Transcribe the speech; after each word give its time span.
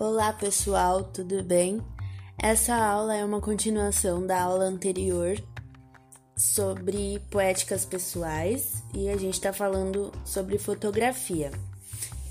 Olá 0.00 0.32
pessoal, 0.32 1.04
tudo 1.04 1.42
bem? 1.42 1.78
Essa 2.38 2.74
aula 2.74 3.14
é 3.14 3.22
uma 3.22 3.38
continuação 3.38 4.26
da 4.26 4.40
aula 4.40 4.64
anterior 4.64 5.36
sobre 6.34 7.20
poéticas 7.30 7.84
pessoais 7.84 8.82
e 8.94 9.10
a 9.10 9.18
gente 9.18 9.34
está 9.34 9.52
falando 9.52 10.10
sobre 10.24 10.56
fotografia. 10.56 11.50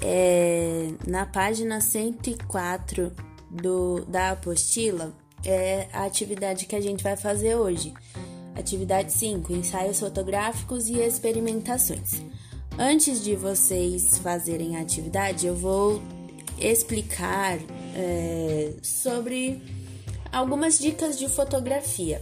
É, 0.02 0.88
na 1.08 1.28
página 1.28 1.80
104 1.80 3.12
do, 3.52 4.04
da 4.06 4.32
apostila 4.32 5.14
é 5.46 5.88
a 5.94 6.06
atividade 6.06 6.66
que 6.66 6.76
a 6.76 6.82
gente 6.82 7.04
vai 7.04 7.16
fazer 7.16 7.54
hoje. 7.54 7.94
Atividade 8.56 9.14
5: 9.14 9.54
ensaios 9.54 10.00
fotográficos 10.00 10.88
e 10.88 10.98
experimentações. 10.98 12.20
Antes 12.80 13.24
de 13.24 13.36
vocês 13.36 14.18
fazerem 14.18 14.76
a 14.76 14.82
atividade, 14.82 15.46
eu 15.46 15.56
vou 15.56 16.02
explicar 16.62 17.58
é, 17.96 18.74
sobre 18.82 19.62
algumas 20.32 20.78
dicas 20.78 21.18
de 21.18 21.28
fotografia. 21.28 22.22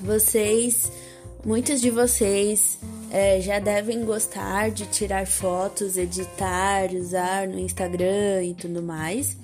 Vocês, 0.00 0.90
muitos 1.44 1.80
de 1.80 1.90
vocês 1.90 2.78
é, 3.10 3.40
já 3.40 3.58
devem 3.58 4.04
gostar 4.04 4.70
de 4.70 4.86
tirar 4.86 5.26
fotos, 5.26 5.96
editar, 5.96 6.92
usar 6.92 7.48
no 7.48 7.58
Instagram 7.58 8.44
e 8.44 8.54
tudo 8.54 8.82
mais, 8.82 9.36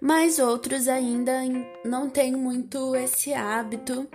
mas 0.00 0.38
outros 0.38 0.88
ainda 0.88 1.40
não 1.84 2.08
têm 2.08 2.32
muito 2.32 2.94
esse 2.94 3.34
hábito. 3.34 4.06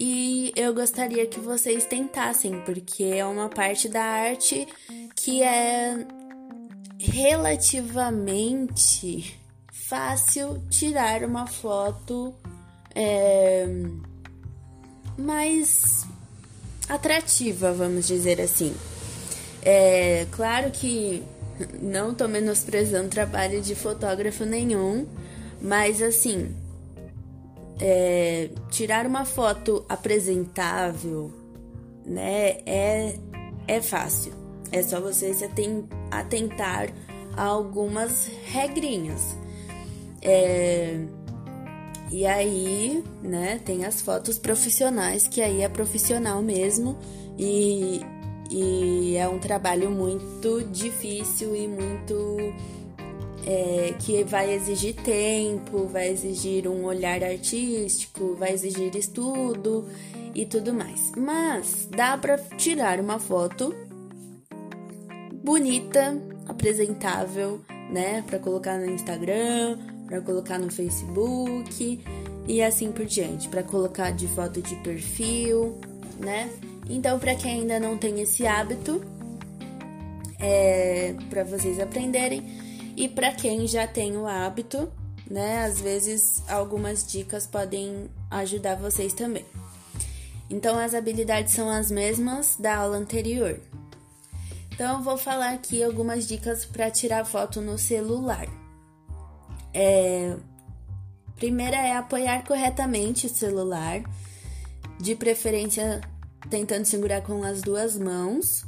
E 0.00 0.52
eu 0.54 0.72
gostaria 0.72 1.26
que 1.26 1.40
vocês 1.40 1.84
tentassem, 1.84 2.60
porque 2.60 3.02
é 3.02 3.26
uma 3.26 3.48
parte 3.48 3.88
da 3.88 4.02
arte 4.02 4.66
que 5.16 5.42
é 5.42 6.06
relativamente 6.98 9.38
fácil 9.72 10.60
tirar 10.68 11.22
uma 11.22 11.46
foto 11.46 12.34
é, 12.94 13.66
mais 15.16 16.06
atrativa, 16.88 17.72
vamos 17.72 18.06
dizer 18.06 18.40
assim. 18.40 18.74
É 19.62 20.26
claro 20.32 20.70
que 20.70 21.22
não 21.80 22.14
tô 22.14 22.28
menosprezando 22.28 23.08
trabalho 23.08 23.60
de 23.60 23.74
fotógrafo 23.74 24.44
nenhum, 24.44 25.06
mas 25.60 26.02
assim, 26.02 26.54
é, 27.80 28.50
tirar 28.70 29.06
uma 29.06 29.24
foto 29.24 29.84
apresentável, 29.88 31.32
né, 32.04 32.58
é, 32.66 33.18
é 33.66 33.80
fácil. 33.80 34.47
É 34.70 34.82
só 34.82 35.00
você 35.00 35.32
se 35.32 35.48
atentar 36.10 36.88
a 37.36 37.42
algumas 37.44 38.30
regrinhas. 38.44 39.36
É, 40.20 40.98
e 42.10 42.26
aí, 42.26 43.04
né, 43.22 43.60
tem 43.64 43.84
as 43.84 44.00
fotos 44.00 44.38
profissionais, 44.38 45.28
que 45.28 45.42
aí 45.42 45.62
é 45.62 45.68
profissional 45.68 46.42
mesmo, 46.42 46.96
e, 47.38 48.00
e 48.50 49.16
é 49.16 49.28
um 49.28 49.38
trabalho 49.38 49.90
muito 49.90 50.62
difícil 50.64 51.54
e 51.54 51.68
muito. 51.68 52.36
É, 53.46 53.94
que 54.00 54.24
vai 54.24 54.52
exigir 54.52 54.94
tempo, 54.96 55.86
vai 55.86 56.10
exigir 56.10 56.68
um 56.68 56.84
olhar 56.84 57.24
artístico, 57.24 58.34
vai 58.34 58.52
exigir 58.52 58.94
estudo 58.94 59.88
e 60.34 60.44
tudo 60.44 60.74
mais. 60.74 61.12
Mas 61.16 61.88
dá 61.90 62.18
para 62.18 62.36
tirar 62.58 63.00
uma 63.00 63.18
foto 63.18 63.74
bonita, 65.48 66.14
apresentável, 66.46 67.62
né, 67.90 68.22
para 68.26 68.38
colocar 68.38 68.78
no 68.78 68.84
Instagram, 68.84 69.78
para 70.06 70.20
colocar 70.20 70.58
no 70.58 70.70
Facebook 70.70 72.04
e 72.46 72.62
assim 72.62 72.92
por 72.92 73.06
diante, 73.06 73.48
para 73.48 73.62
colocar 73.62 74.10
de 74.10 74.28
foto 74.28 74.60
de 74.60 74.76
perfil, 74.76 75.78
né? 76.18 76.50
Então, 76.90 77.18
para 77.18 77.34
quem 77.34 77.62
ainda 77.62 77.80
não 77.80 77.96
tem 77.96 78.20
esse 78.20 78.46
hábito, 78.46 79.02
é 80.38 81.14
para 81.30 81.44
vocês 81.44 81.80
aprenderem 81.80 82.44
e 82.94 83.08
para 83.08 83.32
quem 83.32 83.66
já 83.66 83.86
tem 83.86 84.18
o 84.18 84.26
hábito, 84.26 84.92
né? 85.30 85.64
Às 85.64 85.80
vezes 85.80 86.42
algumas 86.46 87.10
dicas 87.10 87.46
podem 87.46 88.10
ajudar 88.30 88.74
vocês 88.76 89.14
também. 89.14 89.46
Então, 90.50 90.78
as 90.78 90.92
habilidades 90.92 91.54
são 91.54 91.70
as 91.70 91.90
mesmas 91.90 92.56
da 92.58 92.76
aula 92.76 92.98
anterior. 92.98 93.58
Então, 94.78 95.02
vou 95.02 95.18
falar 95.18 95.54
aqui 95.54 95.82
algumas 95.82 96.24
dicas 96.28 96.64
para 96.64 96.88
tirar 96.88 97.24
foto 97.24 97.60
no 97.60 97.76
celular. 97.76 98.46
É, 99.74 100.36
primeira 101.34 101.76
é 101.76 101.96
apoiar 101.96 102.46
corretamente 102.46 103.26
o 103.26 103.28
celular, 103.28 104.00
de 105.00 105.16
preferência 105.16 106.00
tentando 106.48 106.84
segurar 106.84 107.22
com 107.22 107.42
as 107.42 107.60
duas 107.60 107.98
mãos. 107.98 108.64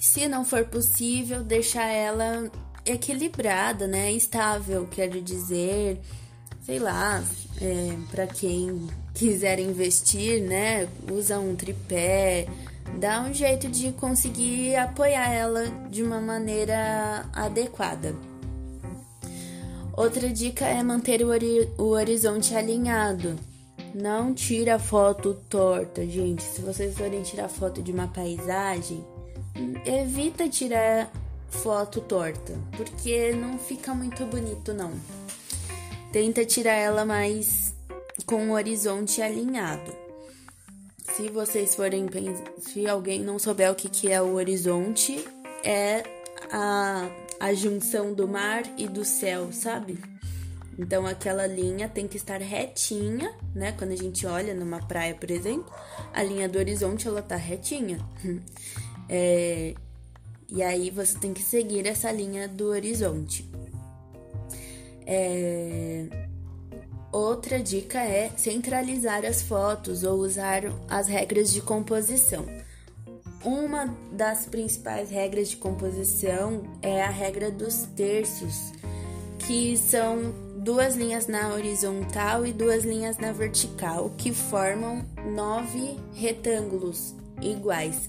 Se 0.00 0.26
não 0.26 0.46
for 0.46 0.64
possível, 0.64 1.44
deixar 1.44 1.88
ela 1.88 2.50
equilibrada, 2.82 3.86
né? 3.86 4.10
Estável, 4.12 4.88
quero 4.90 5.20
dizer, 5.20 6.00
sei 6.62 6.78
lá, 6.78 7.22
é, 7.60 7.98
para 8.10 8.26
quem 8.26 8.88
quiser 9.12 9.58
investir, 9.58 10.42
né? 10.42 10.88
Usa 11.12 11.38
um 11.38 11.54
tripé, 11.54 12.48
dá 12.98 13.20
um 13.20 13.32
jeito 13.32 13.68
de 13.68 13.92
conseguir 13.92 14.76
apoiar 14.76 15.32
ela 15.32 15.66
de 15.90 16.02
uma 16.02 16.20
maneira 16.20 17.26
adequada. 17.32 18.14
Outra 19.96 20.28
dica 20.28 20.64
é 20.64 20.82
manter 20.82 21.22
o, 21.22 21.28
o 21.78 21.88
horizonte 21.88 22.54
alinhado. 22.54 23.38
Não 23.94 24.32
tira 24.32 24.78
foto 24.78 25.34
torta, 25.50 26.06
gente. 26.06 26.42
Se 26.42 26.62
vocês 26.62 26.96
forem 26.96 27.22
tirar 27.22 27.48
foto 27.48 27.82
de 27.82 27.92
uma 27.92 28.08
paisagem, 28.08 29.04
evita 29.84 30.48
tirar 30.48 31.10
foto 31.50 32.00
torta, 32.00 32.54
porque 32.74 33.32
não 33.32 33.58
fica 33.58 33.94
muito 33.94 34.24
bonito 34.24 34.72
não. 34.72 34.92
Tenta 36.10 36.44
tirar 36.44 36.74
ela 36.74 37.04
mais 37.04 37.74
com 38.24 38.50
o 38.50 38.52
horizonte 38.52 39.20
alinhado. 39.20 40.01
Se 41.02 41.28
vocês 41.28 41.74
forem, 41.74 42.06
se 42.58 42.86
alguém 42.86 43.20
não 43.20 43.38
souber 43.38 43.70
o 43.70 43.74
que, 43.74 43.88
que 43.88 44.10
é 44.10 44.22
o 44.22 44.34
horizonte, 44.34 45.24
é 45.64 46.02
a, 46.50 47.10
a 47.40 47.52
junção 47.54 48.14
do 48.14 48.28
mar 48.28 48.62
e 48.78 48.86
do 48.86 49.04
céu, 49.04 49.52
sabe? 49.52 49.98
Então 50.78 51.06
aquela 51.06 51.46
linha 51.46 51.88
tem 51.88 52.08
que 52.08 52.16
estar 52.16 52.40
retinha, 52.40 53.34
né? 53.54 53.72
Quando 53.72 53.92
a 53.92 53.96
gente 53.96 54.26
olha 54.26 54.54
numa 54.54 54.80
praia, 54.80 55.14
por 55.14 55.30
exemplo, 55.30 55.72
a 56.12 56.22
linha 56.22 56.48
do 56.48 56.58
horizonte 56.58 57.06
ela 57.06 57.22
tá 57.22 57.36
retinha. 57.36 57.98
É, 59.14 59.74
e 60.48 60.62
aí 60.62 60.88
você 60.88 61.18
tem 61.18 61.34
que 61.34 61.42
seguir 61.42 61.86
essa 61.86 62.10
linha 62.10 62.48
do 62.48 62.68
horizonte. 62.68 63.44
É, 65.04 66.06
Outra 67.12 67.62
dica 67.62 68.02
é 68.02 68.30
centralizar 68.38 69.22
as 69.26 69.42
fotos 69.42 70.02
ou 70.02 70.20
usar 70.20 70.62
as 70.88 71.08
regras 71.08 71.52
de 71.52 71.60
composição. 71.60 72.46
Uma 73.44 73.94
das 74.10 74.46
principais 74.46 75.10
regras 75.10 75.50
de 75.50 75.56
composição 75.56 76.62
é 76.80 77.02
a 77.02 77.10
regra 77.10 77.50
dos 77.50 77.82
terços, 77.94 78.72
que 79.40 79.76
são 79.76 80.32
duas 80.56 80.96
linhas 80.96 81.26
na 81.26 81.52
horizontal 81.52 82.46
e 82.46 82.52
duas 82.52 82.82
linhas 82.82 83.18
na 83.18 83.30
vertical, 83.30 84.10
que 84.16 84.32
formam 84.32 85.04
nove 85.34 85.98
retângulos 86.14 87.14
iguais. 87.42 88.08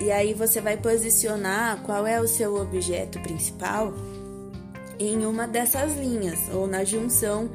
E 0.00 0.12
aí 0.12 0.34
você 0.34 0.60
vai 0.60 0.76
posicionar 0.76 1.82
qual 1.82 2.06
é 2.06 2.20
o 2.20 2.28
seu 2.28 2.54
objeto 2.60 3.18
principal 3.20 3.92
em 5.00 5.26
uma 5.26 5.48
dessas 5.48 5.96
linhas 5.96 6.38
ou 6.52 6.68
na 6.68 6.84
junção 6.84 7.50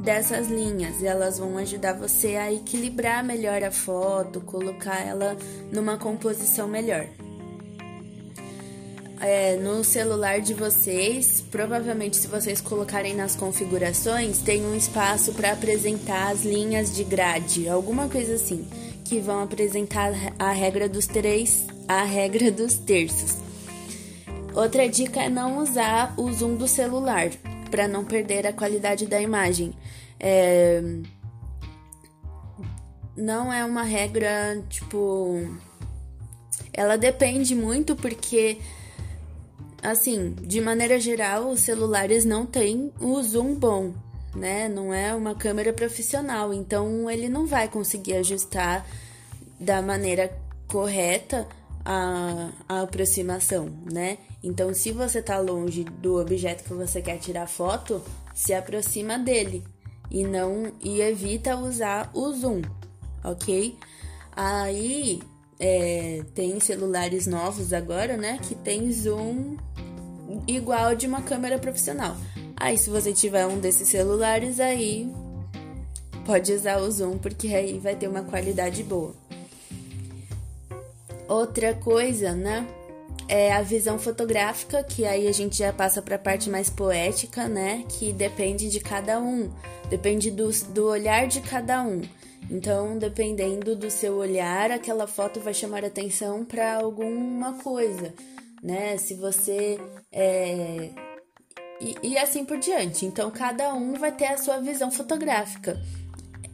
dessas 0.00 0.48
linhas. 0.48 1.02
Elas 1.02 1.38
vão 1.38 1.56
ajudar 1.58 1.94
você 1.94 2.36
a 2.36 2.52
equilibrar 2.52 3.24
melhor 3.24 3.62
a 3.62 3.70
foto, 3.70 4.40
colocar 4.40 5.00
ela 5.06 5.36
numa 5.72 5.96
composição 5.96 6.68
melhor. 6.68 7.06
É, 9.18 9.56
no 9.56 9.82
celular 9.82 10.40
de 10.40 10.52
vocês, 10.52 11.42
provavelmente 11.50 12.18
se 12.18 12.26
vocês 12.26 12.60
colocarem 12.60 13.14
nas 13.14 13.34
configurações, 13.34 14.40
tem 14.40 14.64
um 14.64 14.74
espaço 14.76 15.32
para 15.32 15.52
apresentar 15.52 16.32
as 16.32 16.44
linhas 16.44 16.94
de 16.94 17.02
grade, 17.02 17.66
alguma 17.66 18.08
coisa 18.08 18.34
assim, 18.34 18.68
que 19.04 19.18
vão 19.18 19.42
apresentar 19.42 20.12
a 20.38 20.52
regra 20.52 20.86
dos 20.86 21.06
três, 21.06 21.66
a 21.88 22.04
regra 22.04 22.50
dos 22.50 22.74
terços. 22.74 23.36
Outra 24.54 24.86
dica 24.86 25.22
é 25.22 25.30
não 25.30 25.58
usar 25.58 26.14
o 26.18 26.30
zoom 26.30 26.54
do 26.54 26.68
celular 26.68 27.30
para 27.76 27.86
não 27.86 28.06
perder 28.06 28.46
a 28.46 28.54
qualidade 28.54 29.04
da 29.04 29.20
imagem. 29.20 29.74
É... 30.18 30.82
Não 33.14 33.52
é 33.52 33.62
uma 33.66 33.82
regra, 33.82 34.62
tipo. 34.70 35.46
Ela 36.72 36.96
depende 36.96 37.54
muito 37.54 37.94
porque 37.94 38.58
assim, 39.82 40.34
de 40.40 40.58
maneira 40.58 40.98
geral, 40.98 41.50
os 41.50 41.60
celulares 41.60 42.24
não 42.24 42.46
têm 42.46 42.90
o 42.98 43.22
zoom 43.22 43.54
bom, 43.54 43.92
né? 44.34 44.68
Não 44.68 44.92
é 44.92 45.14
uma 45.14 45.34
câmera 45.34 45.72
profissional, 45.72 46.52
então 46.52 47.10
ele 47.10 47.28
não 47.28 47.46
vai 47.46 47.68
conseguir 47.68 48.14
ajustar 48.14 48.86
da 49.60 49.82
maneira 49.82 50.34
correta 50.66 51.46
a, 51.86 52.50
a 52.68 52.80
aproximação, 52.82 53.70
né? 53.90 54.18
Então, 54.42 54.74
se 54.74 54.90
você 54.90 55.22
tá 55.22 55.38
longe 55.38 55.84
do 55.84 56.20
objeto 56.20 56.64
que 56.64 56.74
você 56.74 57.00
quer 57.00 57.18
tirar 57.18 57.46
foto, 57.46 58.02
se 58.34 58.52
aproxima 58.52 59.16
dele 59.16 59.62
e 60.10 60.24
não 60.24 60.72
e 60.80 61.00
evita 61.00 61.56
usar 61.56 62.10
o 62.12 62.32
zoom, 62.32 62.62
ok? 63.22 63.78
Aí 64.32 65.22
é, 65.60 66.24
tem 66.34 66.58
celulares 66.58 67.28
novos 67.28 67.72
agora, 67.72 68.16
né? 68.16 68.40
Que 68.42 68.56
tem 68.56 68.90
zoom 68.90 69.56
igual 70.48 70.96
de 70.96 71.06
uma 71.06 71.22
câmera 71.22 71.56
profissional. 71.56 72.16
Aí, 72.56 72.76
se 72.76 72.90
você 72.90 73.12
tiver 73.12 73.46
um 73.46 73.60
desses 73.60 73.86
celulares, 73.86 74.58
aí 74.58 75.08
pode 76.24 76.52
usar 76.52 76.78
o 76.78 76.90
zoom, 76.90 77.16
porque 77.16 77.48
aí 77.48 77.78
vai 77.78 77.94
ter 77.94 78.08
uma 78.08 78.22
qualidade 78.22 78.82
boa. 78.82 79.14
Outra 81.28 81.74
coisa, 81.74 82.32
né? 82.32 82.66
É 83.28 83.52
a 83.52 83.62
visão 83.62 83.98
fotográfica, 83.98 84.84
que 84.84 85.04
aí 85.04 85.26
a 85.26 85.32
gente 85.32 85.58
já 85.58 85.72
passa 85.72 86.00
para 86.00 86.14
a 86.14 86.18
parte 86.18 86.48
mais 86.48 86.70
poética, 86.70 87.48
né? 87.48 87.84
Que 87.88 88.12
depende 88.12 88.68
de 88.68 88.78
cada 88.78 89.20
um, 89.20 89.50
depende 89.88 90.30
do, 90.30 90.48
do 90.72 90.86
olhar 90.86 91.26
de 91.26 91.40
cada 91.40 91.82
um. 91.82 92.02
Então, 92.48 92.96
dependendo 92.96 93.74
do 93.74 93.90
seu 93.90 94.14
olhar, 94.16 94.70
aquela 94.70 95.06
foto 95.06 95.40
vai 95.40 95.52
chamar 95.52 95.84
atenção 95.84 96.44
para 96.44 96.76
alguma 96.76 97.54
coisa, 97.54 98.14
né? 98.62 98.96
Se 98.96 99.14
você 99.14 99.80
é... 100.12 100.90
e, 101.80 101.96
e, 102.02 102.18
assim 102.18 102.44
por 102.44 102.58
diante. 102.58 103.04
Então, 103.04 103.30
cada 103.32 103.74
um 103.74 103.94
vai 103.94 104.12
ter 104.12 104.26
a 104.26 104.38
sua 104.38 104.58
visão 104.58 104.92
fotográfica. 104.92 105.76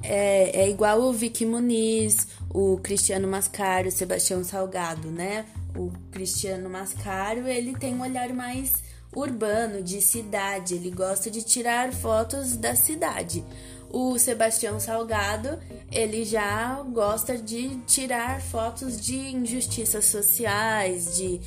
É, 0.03 0.63
é 0.63 0.69
igual 0.69 1.01
o 1.01 1.13
Vicky 1.13 1.47
Muniz, 1.47 2.27
o 2.51 2.79
Cristiano 2.79 3.29
Mascaro, 3.29 3.89
o 3.89 3.93
Sebastião 3.93 4.43
Salgado, 4.43 5.09
né? 5.11 5.47
O 5.77 5.91
Cristiano 6.11 6.69
Mascaro, 6.69 7.47
ele 7.47 7.75
tem 7.77 7.95
um 7.95 8.03
olhar 8.03 8.33
mais 8.33 8.83
urbano, 9.15 9.83
de 9.83 10.01
cidade, 10.01 10.75
ele 10.75 10.91
gosta 10.91 11.31
de 11.31 11.43
tirar 11.43 11.93
fotos 11.93 12.57
da 12.57 12.75
cidade. 12.75 13.45
O 13.91 14.19
Sebastião 14.19 14.81
Salgado, 14.81 15.59
ele 15.91 16.25
já 16.25 16.83
gosta 16.83 17.37
de 17.37 17.77
tirar 17.87 18.41
fotos 18.41 18.99
de 18.99 19.17
injustiças 19.17 20.07
sociais, 20.07 21.15
de 21.17 21.41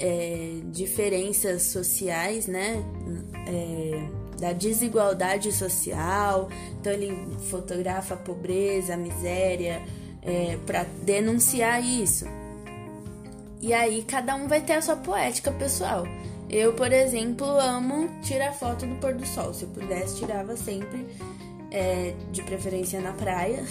é, 0.00 0.60
diferenças 0.72 1.62
sociais, 1.62 2.48
né? 2.48 2.82
É, 3.46 4.21
da 4.42 4.52
desigualdade 4.52 5.52
social. 5.52 6.48
Então 6.80 6.92
ele 6.92 7.16
fotografa 7.48 8.14
a 8.14 8.16
pobreza, 8.16 8.94
a 8.94 8.96
miséria, 8.96 9.80
é, 10.20 10.58
para 10.66 10.84
denunciar 11.04 11.80
isso. 11.82 12.26
E 13.60 13.72
aí 13.72 14.02
cada 14.02 14.34
um 14.34 14.48
vai 14.48 14.60
ter 14.60 14.72
a 14.72 14.82
sua 14.82 14.96
poética 14.96 15.52
pessoal. 15.52 16.04
Eu, 16.50 16.72
por 16.72 16.92
exemplo, 16.92 17.46
amo 17.46 18.10
tirar 18.22 18.52
foto 18.52 18.84
do 18.84 18.96
pôr 18.96 19.14
do 19.14 19.24
sol. 19.24 19.54
Se 19.54 19.62
eu 19.62 19.68
pudesse, 19.68 20.16
tirava 20.16 20.56
sempre 20.56 21.06
é, 21.70 22.12
de 22.32 22.42
preferência 22.42 23.00
na 23.00 23.12
praia, 23.12 23.64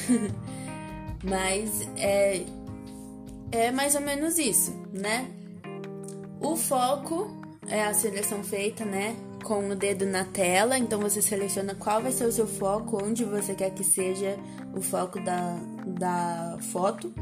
mas 1.21 1.85
é, 1.97 2.45
é 3.51 3.71
mais 3.71 3.93
ou 3.93 4.01
menos 4.01 4.39
isso, 4.39 4.73
né? 4.93 5.27
O 6.39 6.55
foco 6.55 7.29
é 7.67 7.83
a 7.83 7.93
seleção 7.93 8.41
feita, 8.41 8.85
né? 8.85 9.17
Com 9.43 9.69
o 9.69 9.75
dedo 9.75 10.05
na 10.05 10.23
tela, 10.23 10.77
então 10.77 10.99
você 10.99 11.21
seleciona 11.21 11.75
qual 11.75 12.01
vai 12.01 12.11
ser 12.11 12.25
o 12.25 12.31
seu 12.31 12.47
foco, 12.47 13.03
onde 13.03 13.23
você 13.23 13.55
quer 13.55 13.71
que 13.71 13.83
seja 13.83 14.37
o 14.73 14.81
foco 14.81 15.19
da, 15.19 15.57
da 15.85 16.57
foto. 16.71 17.13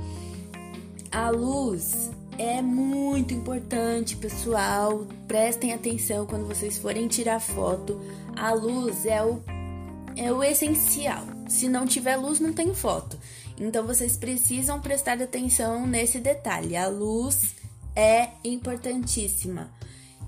A 1.11 1.29
luz 1.29 2.11
é 2.37 2.61
muito 2.61 3.33
importante, 3.33 4.15
pessoal. 4.15 5.05
Prestem 5.27 5.73
atenção 5.73 6.25
quando 6.25 6.47
vocês 6.47 6.77
forem 6.77 7.07
tirar 7.07 7.39
foto. 7.39 7.99
A 8.35 8.53
luz 8.53 9.05
é 9.05 9.23
o 9.23 9.41
é 10.15 10.31
o 10.31 10.43
essencial. 10.43 11.23
Se 11.47 11.67
não 11.67 11.85
tiver 11.85 12.15
luz, 12.15 12.39
não 12.39 12.53
tem 12.53 12.73
foto. 12.73 13.17
Então 13.57 13.85
vocês 13.85 14.17
precisam 14.17 14.79
prestar 14.79 15.21
atenção 15.21 15.87
nesse 15.87 16.19
detalhe. 16.19 16.75
A 16.75 16.87
luz 16.87 17.55
é 17.95 18.29
importantíssima. 18.43 19.69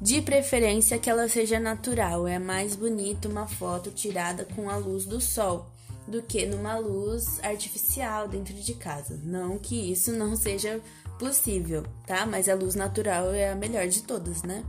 De 0.01 0.19
preferência 0.19 0.98
que 0.98 1.09
ela 1.09 1.30
seja 1.30 1.59
natural. 1.59 2.27
É 2.27 2.39
mais 2.39 2.75
bonito 2.75 3.30
uma 3.30 3.48
foto 3.48 3.92
tirada 3.92 4.45
com 4.56 4.69
a 4.69 4.75
luz 4.75 5.06
do 5.06 5.21
sol 5.21 5.71
do 6.07 6.24
que 6.24 6.45
numa 6.45 6.77
luz 6.77 7.39
artificial 7.44 8.27
dentro 8.27 8.53
de 8.56 8.74
casa. 8.74 9.19
Não 9.24 9.59
que 9.59 9.92
isso 9.92 10.12
não 10.12 10.36
seja 10.36 10.81
possível, 11.19 11.86
tá? 12.07 12.25
Mas 12.25 12.50
a 12.50 12.56
luz 12.56 12.74
natural 12.74 13.31
é 13.31 13.51
a 13.51 13.56
melhor 13.56 13.88
de 13.88 14.01
todas, 14.01 14.42
né? 14.42 14.63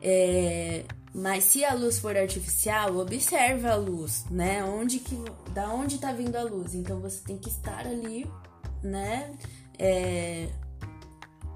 É, 0.00 0.84
mas 1.14 1.44
se 1.44 1.64
a 1.64 1.74
luz 1.74 1.98
for 1.98 2.16
artificial, 2.16 2.96
observa 2.96 3.72
a 3.72 3.76
luz, 3.76 4.24
né? 4.30 4.64
Onde 4.64 4.98
que, 4.98 5.16
da 5.52 5.68
onde 5.68 5.96
está 5.96 6.10
vindo 6.12 6.36
a 6.36 6.42
luz? 6.42 6.74
Então 6.74 7.00
você 7.00 7.20
tem 7.22 7.36
que 7.36 7.50
estar 7.50 7.86
ali, 7.86 8.26
né? 8.82 9.30
É, 9.78 10.48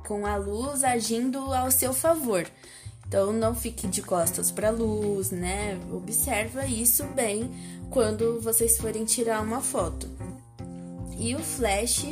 com 0.07 0.27
a 0.27 0.37
luz 0.37 0.85
agindo 0.85 1.39
ao 1.55 1.71
seu 1.71 1.95
favor. 1.95 2.47
Então 3.13 3.31
não 3.31 3.55
fique 3.55 3.87
de 3.87 4.01
costas 4.01 4.51
para 4.51 4.69
a 4.69 4.71
luz, 4.71 5.31
né? 5.31 5.79
Observa 5.93 6.65
isso 6.65 7.05
bem 7.09 7.51
quando 7.91 8.41
vocês 8.41 8.79
forem 8.79 9.05
tirar 9.05 9.43
uma 9.43 9.61
foto. 9.61 10.09
E 11.19 11.35
o 11.35 11.39
flash 11.39 12.07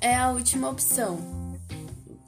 é 0.00 0.16
a 0.16 0.32
última 0.32 0.68
opção 0.68 1.20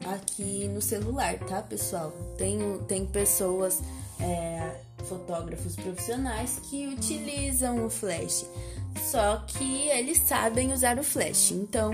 aqui 0.07 0.69
no 0.69 0.81
celular, 0.81 1.41
tá, 1.41 1.61
pessoal? 1.61 2.13
Tem, 2.39 2.61
tem 2.87 3.05
pessoas 3.05 3.83
é, 4.21 4.77
fotógrafos 5.03 5.75
profissionais 5.75 6.61
que 6.71 6.87
utilizam 6.87 7.85
o 7.85 7.91
flash, 7.91 8.47
só 9.11 9.39
que 9.39 9.89
eles 9.89 10.19
sabem 10.19 10.73
usar 10.73 11.01
o 11.01 11.03
flash. 11.03 11.51
Então, 11.51 11.91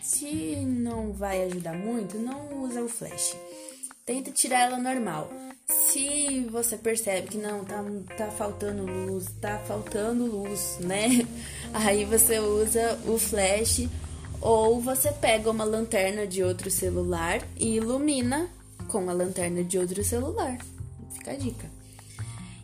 se 0.00 0.54
não 0.64 1.12
vai 1.12 1.42
ajudar 1.42 1.74
muito, 1.74 2.18
não 2.18 2.62
usa 2.62 2.84
o 2.84 2.88
flash. 2.88 3.36
Tenta 4.08 4.30
tirar 4.30 4.60
ela 4.60 4.78
normal. 4.78 5.30
Se 5.66 6.40
você 6.50 6.78
percebe 6.78 7.28
que 7.28 7.36
não, 7.36 7.62
tá, 7.62 7.84
tá 8.16 8.30
faltando 8.30 8.86
luz, 8.86 9.26
tá 9.38 9.58
faltando 9.58 10.24
luz, 10.24 10.78
né? 10.80 11.28
Aí 11.74 12.06
você 12.06 12.38
usa 12.38 12.98
o 13.06 13.18
flash 13.18 13.86
ou 14.40 14.80
você 14.80 15.12
pega 15.12 15.50
uma 15.50 15.62
lanterna 15.62 16.26
de 16.26 16.42
outro 16.42 16.70
celular 16.70 17.46
e 17.54 17.76
ilumina 17.76 18.48
com 18.88 19.10
a 19.10 19.12
lanterna 19.12 19.62
de 19.62 19.78
outro 19.78 20.02
celular. 20.02 20.56
Fica 21.12 21.32
a 21.32 21.36
dica. 21.36 21.70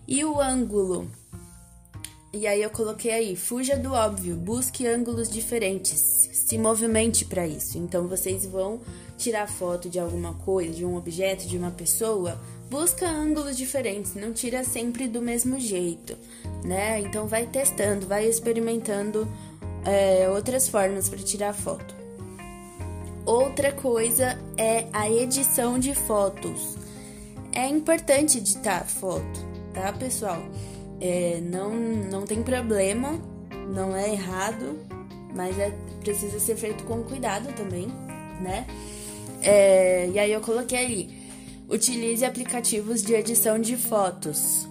E 0.08 0.24
o 0.24 0.40
ângulo? 0.40 1.10
E 2.32 2.46
aí 2.46 2.62
eu 2.62 2.70
coloquei 2.70 3.12
aí, 3.12 3.36
fuja 3.36 3.76
do 3.76 3.92
óbvio, 3.92 4.34
busque 4.34 4.86
ângulos 4.86 5.28
diferentes, 5.30 6.00
se 6.32 6.56
movimente 6.56 7.24
para 7.26 7.46
isso. 7.46 7.76
Então 7.76 8.08
vocês 8.08 8.46
vão 8.46 8.80
tirar 9.24 9.48
foto 9.48 9.88
de 9.88 9.98
alguma 9.98 10.34
coisa, 10.34 10.72
de 10.72 10.84
um 10.84 10.96
objeto, 10.96 11.46
de 11.46 11.56
uma 11.56 11.70
pessoa, 11.70 12.40
busca 12.70 13.08
ângulos 13.08 13.56
diferentes, 13.56 14.14
não 14.14 14.32
tira 14.32 14.64
sempre 14.64 15.08
do 15.08 15.20
mesmo 15.20 15.58
jeito, 15.58 16.16
né? 16.64 17.00
Então 17.00 17.26
vai 17.26 17.46
testando, 17.46 18.06
vai 18.06 18.26
experimentando 18.26 19.28
é, 19.84 20.28
outras 20.28 20.68
formas 20.68 21.08
para 21.08 21.18
tirar 21.18 21.52
foto. 21.52 21.94
Outra 23.26 23.72
coisa 23.72 24.38
é 24.56 24.86
a 24.92 25.10
edição 25.10 25.78
de 25.78 25.94
fotos 25.94 26.84
é 27.54 27.68
importante 27.68 28.38
editar 28.38 28.84
foto, 28.84 29.46
tá, 29.72 29.92
pessoal? 29.92 30.42
É, 31.00 31.40
não, 31.40 31.72
não 31.72 32.22
tem 32.26 32.42
problema, 32.42 33.18
não 33.72 33.94
é 33.94 34.12
errado, 34.12 34.78
mas 35.34 35.58
é, 35.58 35.72
precisa 36.00 36.40
ser 36.40 36.56
feito 36.56 36.82
com 36.84 37.04
cuidado 37.04 37.52
também, 37.54 37.86
né? 38.40 38.66
É, 39.44 40.08
e 40.08 40.18
aí 40.18 40.32
eu 40.32 40.40
coloquei 40.40 40.78
ali, 40.78 41.10
utilize 41.68 42.24
aplicativos 42.24 43.02
de 43.02 43.14
edição 43.14 43.58
de 43.58 43.76
fotos. 43.76 44.66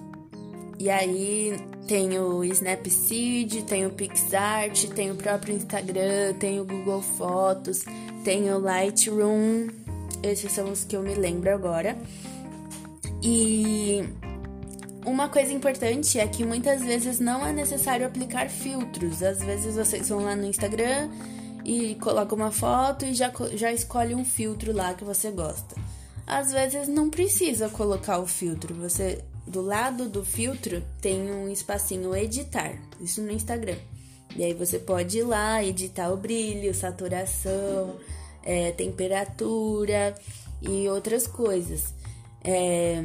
E 0.80 0.90
aí 0.90 1.56
tem 1.88 2.18
o 2.18 2.44
Snapseed, 2.44 3.64
tem 3.64 3.86
o 3.86 3.92
PixArt, 3.92 4.90
tem 4.90 5.12
o 5.12 5.16
próprio 5.16 5.56
Instagram, 5.56 6.34
tem 6.40 6.60
o 6.60 6.66
Google 6.66 7.02
Fotos, 7.02 7.86
tem 8.24 8.52
o 8.52 8.60
Lightroom. 8.60 9.68
Esses 10.24 10.52
são 10.52 10.72
os 10.72 10.84
que 10.84 10.96
eu 10.96 11.04
me 11.04 11.14
lembro 11.14 11.54
agora. 11.54 11.96
E 13.22 14.04
uma 15.06 15.30
coisa 15.30 15.54
importante 15.54 16.20
é 16.20 16.28
que 16.28 16.44
muitas 16.44 16.82
vezes 16.82 17.20
não 17.20 17.46
é 17.46 17.54
necessário 17.54 18.06
aplicar 18.06 18.50
filtros. 18.50 19.22
Às 19.22 19.44
vezes 19.44 19.76
vocês 19.76 20.10
vão 20.10 20.24
lá 20.24 20.36
no 20.36 20.46
Instagram 20.46 21.10
e 21.64 21.96
colocam 21.96 22.38
uma 22.38 22.52
foto 22.52 23.06
e 23.06 23.14
já, 23.14 23.32
já 23.54 23.72
escolhe 23.72 24.14
um 24.14 24.26
filtro 24.26 24.74
lá 24.74 24.94
que 24.94 25.04
você 25.04 25.32
gosta. 25.32 25.76
às 26.26 26.52
vezes 26.52 26.88
não 26.88 27.10
precisa 27.10 27.70
colocar 27.70 28.20
o 28.20 28.28
filtro. 28.28 28.74
Você 28.76 29.24
do 29.46 29.62
lado 29.62 30.08
do 30.08 30.24
filtro 30.24 30.84
tem 31.02 31.30
um 31.32 31.50
espacinho 31.50 32.16
editar, 32.16 32.78
isso 33.00 33.22
no 33.22 33.32
Instagram. 33.32 33.78
E 34.36 34.44
aí 34.44 34.54
você 34.54 34.80
pode 34.80 35.20
ir 35.20 35.24
lá 35.24 35.64
editar 35.64 36.12
o 36.12 36.18
brilho, 36.18 36.74
saturação, 36.74 37.98
é, 38.44 38.72
temperatura 38.72 40.16
e 40.62 40.88
outras 40.90 41.28
coisas. 41.28 41.94
É, 42.44 43.04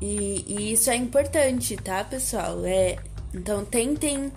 e, 0.00 0.44
e, 0.46 0.72
isso 0.72 0.90
é 0.90 0.96
importante, 0.96 1.76
tá, 1.76 2.04
pessoal? 2.04 2.64
É, 2.64 2.96
então 3.34 3.64
tentem 3.64 4.30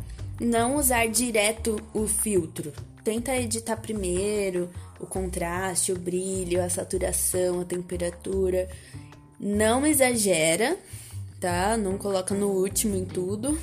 não 0.45 0.75
usar 0.75 1.07
direto 1.07 1.79
o 1.93 2.07
filtro. 2.07 2.73
Tenta 3.03 3.35
editar 3.35 3.77
primeiro 3.77 4.69
o 4.99 5.05
contraste, 5.05 5.91
o 5.91 5.97
brilho, 5.97 6.63
a 6.63 6.69
saturação, 6.69 7.61
a 7.61 7.65
temperatura. 7.65 8.67
Não 9.39 9.85
exagera, 9.85 10.77
tá? 11.39 11.77
Não 11.77 11.97
coloca 11.97 12.33
no 12.35 12.47
último 12.47 12.95
em 12.95 13.05
tudo, 13.05 13.57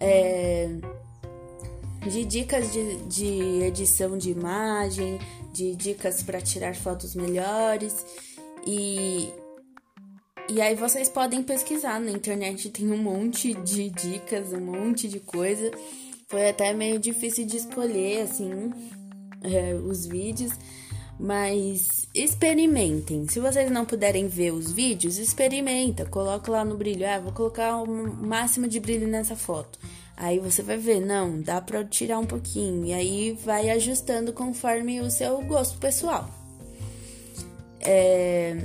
é, 0.00 0.68
de 2.08 2.24
dicas 2.24 2.72
de, 2.72 2.96
de 3.06 3.62
edição 3.64 4.16
de 4.16 4.30
imagem, 4.30 5.18
de 5.52 5.74
dicas 5.74 6.22
para 6.22 6.40
tirar 6.40 6.74
fotos 6.74 7.14
melhores 7.14 8.04
e 8.66 9.32
e 10.48 10.60
aí 10.60 10.76
vocês 10.76 11.08
podem 11.08 11.42
pesquisar 11.42 11.98
na 12.00 12.12
internet, 12.12 12.70
tem 12.70 12.92
um 12.92 12.96
monte 12.96 13.52
de 13.52 13.90
dicas, 13.90 14.52
um 14.52 14.60
monte 14.60 15.08
de 15.08 15.18
coisa. 15.18 15.72
Foi 16.28 16.48
até 16.48 16.72
meio 16.72 17.00
difícil 17.00 17.44
de 17.44 17.56
escolher 17.56 18.22
assim 18.22 18.70
é, 19.42 19.74
os 19.74 20.06
vídeos, 20.06 20.52
mas 21.18 22.08
experimentem. 22.14 23.26
Se 23.28 23.40
vocês 23.40 23.70
não 23.70 23.84
puderem 23.84 24.28
ver 24.28 24.52
os 24.52 24.70
vídeos, 24.70 25.18
experimenta. 25.18 26.04
Coloca 26.04 26.50
lá 26.50 26.64
no 26.64 26.76
brilho. 26.76 27.06
Ah, 27.08 27.18
vou 27.18 27.32
colocar 27.32 27.76
o 27.78 27.86
máximo 27.86 28.68
de 28.68 28.78
brilho 28.78 29.08
nessa 29.08 29.34
foto. 29.34 29.78
Aí 30.16 30.38
você 30.38 30.62
vai 30.62 30.76
ver, 30.76 31.00
não, 31.00 31.40
dá 31.40 31.60
para 31.60 31.84
tirar 31.84 32.18
um 32.18 32.26
pouquinho. 32.26 32.84
E 32.86 32.92
aí 32.92 33.38
vai 33.44 33.70
ajustando 33.70 34.32
conforme 34.32 35.00
o 35.00 35.10
seu 35.10 35.40
gosto 35.42 35.78
pessoal. 35.78 36.28
É... 37.80 38.56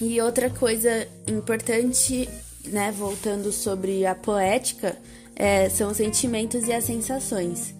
E 0.00 0.20
outra 0.20 0.50
coisa 0.50 1.08
importante, 1.26 2.28
né, 2.66 2.92
voltando 2.92 3.50
sobre 3.50 4.04
a 4.04 4.14
poética, 4.14 4.96
é, 5.34 5.68
são 5.70 5.90
os 5.90 5.96
sentimentos 5.96 6.68
e 6.68 6.72
as 6.72 6.84
sensações. 6.84 7.74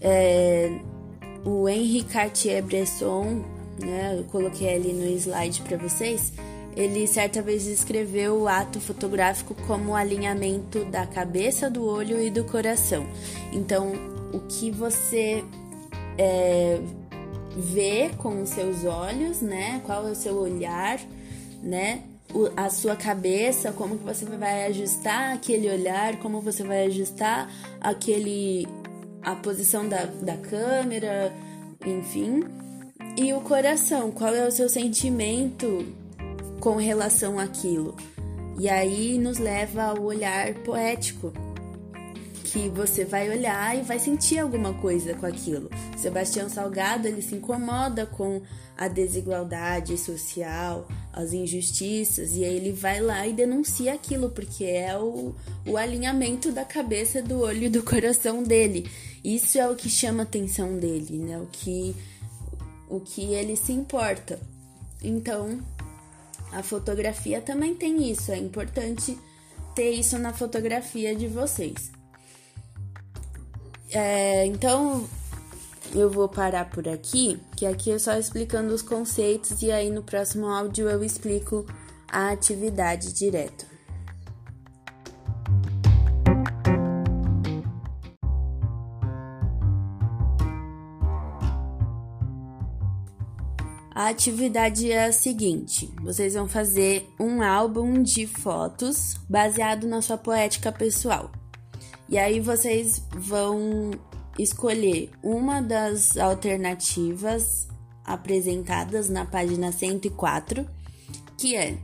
É, 0.00 0.80
o 1.44 1.68
Henri 1.68 2.02
Cartier-Bresson, 2.04 3.44
né, 3.78 4.16
eu 4.18 4.24
coloquei 4.24 4.74
ali 4.74 4.92
no 4.92 5.06
slide 5.16 5.62
para 5.62 5.76
vocês, 5.76 6.32
ele 6.76 7.06
certa 7.06 7.42
vez 7.42 7.64
descreveu 7.64 8.42
o 8.42 8.48
ato 8.48 8.80
fotográfico 8.80 9.54
como 9.66 9.92
o 9.92 9.94
alinhamento 9.96 10.84
da 10.84 11.06
cabeça, 11.06 11.68
do 11.68 11.84
olho 11.84 12.20
e 12.20 12.30
do 12.30 12.44
coração. 12.44 13.04
Então, 13.52 13.92
o 14.32 14.40
que 14.40 14.70
você 14.70 15.42
é, 16.16 16.78
vê 17.56 18.10
com 18.18 18.42
os 18.42 18.50
seus 18.50 18.84
olhos, 18.84 19.40
né? 19.40 19.80
Qual 19.84 20.06
é 20.06 20.10
o 20.12 20.14
seu 20.14 20.36
olhar, 20.36 21.00
né? 21.62 22.02
O, 22.32 22.48
a 22.56 22.70
sua 22.70 22.94
cabeça, 22.94 23.72
como 23.72 23.98
que 23.98 24.04
você 24.04 24.24
vai 24.24 24.66
ajustar 24.66 25.32
aquele 25.32 25.68
olhar, 25.68 26.18
como 26.18 26.40
você 26.40 26.62
vai 26.62 26.86
ajustar 26.86 27.50
aquele 27.80 28.68
a 29.22 29.34
posição 29.36 29.88
da, 29.88 30.04
da 30.04 30.36
câmera, 30.36 31.32
enfim. 31.84 32.44
E 33.16 33.32
o 33.32 33.40
coração, 33.40 34.10
qual 34.10 34.34
é 34.34 34.46
o 34.46 34.50
seu 34.50 34.68
sentimento 34.68 35.86
com 36.60 36.76
relação 36.76 37.38
àquilo? 37.38 37.96
E 38.58 38.68
aí 38.68 39.18
nos 39.18 39.38
leva 39.38 39.84
ao 39.84 40.02
olhar 40.02 40.52
poético, 40.64 41.32
que 42.44 42.68
você 42.68 43.04
vai 43.04 43.28
olhar 43.28 43.76
e 43.76 43.82
vai 43.82 43.98
sentir 43.98 44.38
alguma 44.38 44.72
coisa 44.74 45.14
com 45.14 45.26
aquilo. 45.26 45.70
Sebastião 45.96 46.48
Salgado, 46.48 47.06
ele 47.06 47.22
se 47.22 47.34
incomoda 47.34 48.06
com 48.06 48.42
a 48.76 48.88
desigualdade 48.88 49.98
social, 49.98 50.86
as 51.18 51.32
injustiças, 51.32 52.36
e 52.36 52.44
aí 52.44 52.56
ele 52.56 52.70
vai 52.70 53.00
lá 53.00 53.26
e 53.26 53.32
denuncia 53.32 53.92
aquilo, 53.92 54.30
porque 54.30 54.62
é 54.62 54.96
o, 54.96 55.34
o 55.66 55.76
alinhamento 55.76 56.52
da 56.52 56.64
cabeça, 56.64 57.20
do 57.20 57.40
olho 57.40 57.64
e 57.64 57.68
do 57.68 57.82
coração 57.82 58.40
dele. 58.40 58.88
Isso 59.24 59.58
é 59.58 59.68
o 59.68 59.74
que 59.74 59.90
chama 59.90 60.20
a 60.20 60.22
atenção 60.22 60.78
dele, 60.78 61.18
né? 61.18 61.36
O 61.38 61.46
que, 61.50 61.96
o 62.88 63.00
que 63.00 63.34
ele 63.34 63.56
se 63.56 63.72
importa. 63.72 64.38
Então, 65.02 65.58
a 66.52 66.62
fotografia 66.62 67.40
também 67.40 67.74
tem 67.74 68.08
isso, 68.08 68.30
é 68.30 68.38
importante 68.38 69.18
ter 69.74 69.90
isso 69.90 70.16
na 70.20 70.32
fotografia 70.32 71.16
de 71.16 71.26
vocês. 71.26 71.90
É, 73.90 74.46
então 74.46 75.08
eu 75.94 76.10
vou 76.10 76.28
parar 76.28 76.68
por 76.70 76.88
aqui, 76.88 77.40
que 77.56 77.66
aqui 77.66 77.90
é 77.90 77.98
só 77.98 78.16
explicando 78.16 78.74
os 78.74 78.82
conceitos 78.82 79.62
e 79.62 79.70
aí 79.70 79.90
no 79.90 80.02
próximo 80.02 80.46
áudio 80.46 80.88
eu 80.88 81.02
explico 81.02 81.66
a 82.10 82.30
atividade 82.30 83.12
direto. 83.12 83.66
A 93.98 94.10
atividade 94.10 94.92
é 94.92 95.06
a 95.06 95.12
seguinte: 95.12 95.92
vocês 96.00 96.34
vão 96.34 96.46
fazer 96.46 97.04
um 97.18 97.42
álbum 97.42 98.00
de 98.00 98.28
fotos 98.28 99.16
baseado 99.28 99.88
na 99.88 100.00
sua 100.00 100.16
poética 100.16 100.70
pessoal. 100.70 101.32
E 102.08 102.16
aí 102.16 102.38
vocês 102.38 103.02
vão 103.12 103.90
escolher 104.38 105.10
uma 105.22 105.60
das 105.60 106.16
alternativas 106.16 107.68
apresentadas 108.04 109.08
na 109.08 109.24
página 109.24 109.70
104, 109.72 110.66
que 111.36 111.54
é 111.54 111.76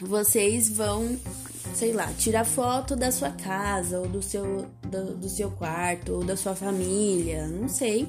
vocês 0.00 0.70
vão, 0.70 1.18
sei 1.74 1.92
lá, 1.92 2.06
tirar 2.18 2.44
foto 2.44 2.94
da 2.94 3.10
sua 3.10 3.30
casa 3.30 3.98
ou 3.98 4.08
do 4.08 4.22
seu 4.22 4.66
do, 4.82 5.16
do 5.16 5.28
seu 5.28 5.50
quarto 5.50 6.14
ou 6.14 6.24
da 6.24 6.36
sua 6.36 6.54
família, 6.54 7.46
não 7.48 7.68
sei. 7.68 8.08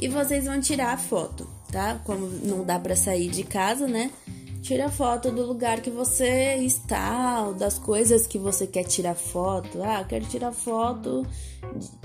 E 0.00 0.08
vocês 0.08 0.44
vão 0.44 0.60
tirar 0.60 0.94
a 0.94 0.96
foto, 0.96 1.48
tá? 1.70 2.00
Como 2.04 2.26
não 2.26 2.64
dá 2.64 2.78
para 2.78 2.96
sair 2.96 3.28
de 3.28 3.42
casa, 3.44 3.86
né? 3.86 4.10
Tira 4.62 4.88
foto 4.90 5.30
do 5.30 5.46
lugar 5.46 5.80
que 5.80 5.90
você 5.90 6.56
está, 6.56 7.50
das 7.52 7.78
coisas 7.78 8.26
que 8.26 8.38
você 8.38 8.66
quer 8.66 8.84
tirar 8.84 9.14
foto. 9.14 9.82
Ah, 9.82 10.04
quero 10.04 10.26
tirar 10.26 10.52
foto 10.52 11.26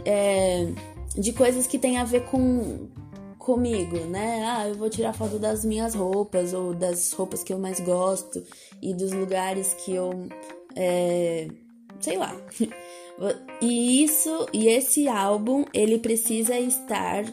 é, 0.05 0.67
de 1.15 1.33
coisas 1.33 1.67
que 1.67 1.77
tem 1.77 1.97
a 1.97 2.03
ver 2.03 2.25
com 2.25 2.87
comigo, 3.37 3.97
né? 4.05 4.45
Ah, 4.45 4.67
eu 4.69 4.75
vou 4.75 4.89
tirar 4.89 5.13
foto 5.13 5.37
das 5.37 5.65
minhas 5.65 5.93
roupas 5.93 6.53
ou 6.53 6.73
das 6.73 7.11
roupas 7.11 7.43
que 7.43 7.51
eu 7.51 7.59
mais 7.59 7.79
gosto 7.81 8.41
e 8.81 8.93
dos 8.93 9.11
lugares 9.11 9.73
que 9.73 9.93
eu, 9.93 10.11
é, 10.75 11.47
sei 11.99 12.17
lá. 12.17 12.35
E 13.61 14.03
isso 14.03 14.47
e 14.51 14.67
esse 14.67 15.07
álbum 15.07 15.65
ele 15.71 15.99
precisa 15.99 16.57
estar 16.57 17.23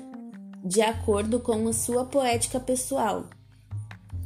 de 0.63 0.83
acordo 0.83 1.41
com 1.41 1.67
a 1.67 1.73
sua 1.73 2.05
poética 2.05 2.61
pessoal. 2.61 3.25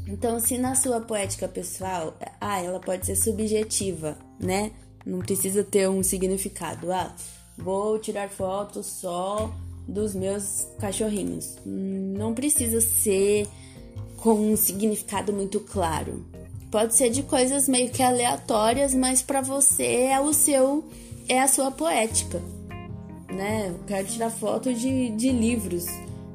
Então, 0.06 0.38
se 0.38 0.58
na 0.58 0.74
sua 0.74 1.00
poética 1.00 1.48
pessoal, 1.48 2.16
ah, 2.40 2.62
ela 2.62 2.78
pode 2.78 3.06
ser 3.06 3.16
subjetiva, 3.16 4.18
né? 4.38 4.72
Não 5.04 5.20
precisa 5.20 5.64
ter 5.64 5.88
um 5.88 6.02
significado. 6.02 6.92
Ah, 6.92 7.14
vou 7.56 7.98
tirar 7.98 8.28
fotos 8.28 8.86
só 8.86 9.54
dos 9.88 10.14
meus 10.14 10.66
cachorrinhos. 10.78 11.56
Não 11.64 12.34
precisa 12.34 12.80
ser 12.80 13.46
com 14.16 14.34
um 14.52 14.56
significado 14.56 15.32
muito 15.32 15.60
claro. 15.60 16.24
Pode 16.70 16.94
ser 16.94 17.10
de 17.10 17.22
coisas 17.22 17.68
meio 17.68 17.90
que 17.90 18.02
aleatórias, 18.02 18.94
mas 18.94 19.22
para 19.22 19.40
você 19.40 20.06
é 20.06 20.20
o 20.20 20.32
seu 20.32 20.84
é 21.28 21.40
a 21.40 21.48
sua 21.48 21.70
poética, 21.70 22.42
né? 23.30 23.68
Eu 23.68 23.78
quero 23.86 24.06
tirar 24.06 24.30
foto 24.30 24.74
de, 24.74 25.10
de 25.10 25.30
livros, 25.30 25.86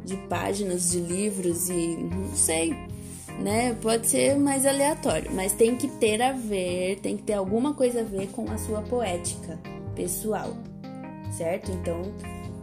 de 0.04 0.18
páginas 0.28 0.92
de 0.92 1.00
livros 1.00 1.70
e 1.70 1.96
não 1.98 2.36
sei, 2.36 2.76
né? 3.39 3.75
Pode 3.81 4.08
ser 4.08 4.38
mais 4.38 4.65
aleatório, 4.65 5.31
mas 5.34 5.53
tem 5.53 5.75
que 5.75 5.88
ter 5.88 6.22
a 6.22 6.34
ver, 6.34 7.00
tem 7.01 7.17
que 7.17 7.24
ter 7.24 7.34
alguma 7.34 7.74
coisa 7.74 8.01
a 8.01 8.03
ver 8.03 8.27
com 8.27 8.50
a 8.51 8.58
sua 8.58 8.81
poética 8.81 9.58
pessoal, 9.96 10.55
certo? 11.31 11.72
Então, 11.72 12.01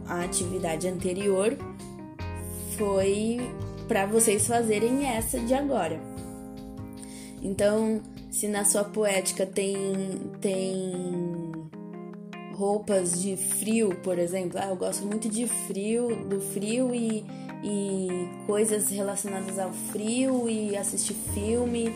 a 0.07 0.23
atividade 0.23 0.87
anterior 0.87 1.57
foi 2.77 3.39
para 3.87 4.05
vocês 4.05 4.45
fazerem 4.47 5.07
essa 5.07 5.39
de 5.39 5.53
agora. 5.53 5.99
Então, 7.41 8.01
se 8.29 8.47
na 8.47 8.63
sua 8.65 8.83
poética 8.83 9.45
tem 9.45 9.75
tem 10.41 11.26
roupas 12.57 13.21
de 13.21 13.37
frio, 13.37 13.95
por 14.03 14.17
exemplo, 14.17 14.59
ah, 14.59 14.69
eu 14.69 14.75
gosto 14.75 15.05
muito 15.05 15.29
de 15.29 15.45
frio, 15.45 16.25
do 16.25 16.41
frio 16.41 16.93
e, 16.93 17.23
e 17.63 18.27
coisas 18.47 18.89
relacionadas 18.89 19.59
ao 19.59 19.71
frio 19.71 20.49
e 20.49 20.75
assistir 20.75 21.13
filme 21.35 21.93